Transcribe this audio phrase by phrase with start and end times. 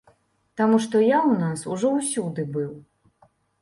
[0.61, 2.71] Таму што я ў нас ужо ўсюды быў.